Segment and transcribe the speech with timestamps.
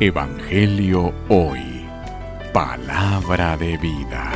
[0.00, 1.60] Evangelio Hoy.
[2.52, 4.32] Palabra de vida.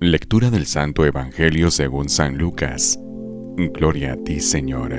[0.00, 2.98] Lectura del Santo Evangelio según San Lucas.
[3.56, 4.92] Gloria a ti, Señor.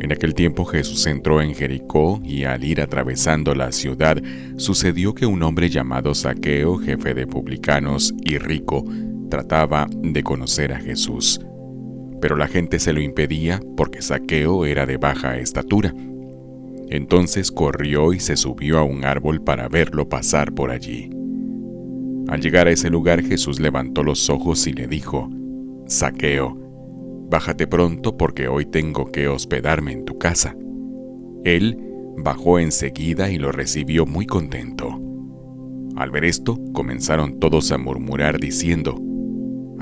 [0.00, 4.20] En aquel tiempo Jesús entró en Jericó y al ir atravesando la ciudad
[4.56, 8.84] sucedió que un hombre llamado Saqueo, jefe de publicanos y rico,
[9.30, 11.40] trataba de conocer a Jesús
[12.24, 15.94] pero la gente se lo impedía porque Saqueo era de baja estatura.
[16.88, 21.10] Entonces corrió y se subió a un árbol para verlo pasar por allí.
[22.28, 25.28] Al llegar a ese lugar Jesús levantó los ojos y le dijo,
[25.86, 26.56] Saqueo,
[27.28, 30.56] bájate pronto porque hoy tengo que hospedarme en tu casa.
[31.44, 31.78] Él
[32.16, 34.98] bajó enseguida y lo recibió muy contento.
[35.94, 38.96] Al ver esto, comenzaron todos a murmurar diciendo,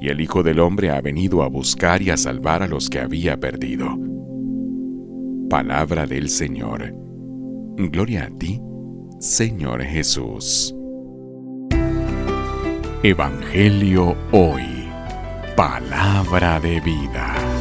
[0.00, 3.00] y el Hijo del Hombre ha venido a buscar y a salvar a los que
[3.00, 3.98] había perdido.
[5.48, 6.92] Palabra del Señor.
[7.76, 8.60] Gloria a ti,
[9.20, 10.74] Señor Jesús.
[13.02, 14.88] Evangelio hoy.
[15.54, 17.55] Palabra de vida.